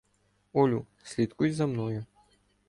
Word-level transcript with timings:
—Олю, 0.53 0.85
слідкуй 1.03 1.51
за 1.51 1.67
мною. 1.67 2.05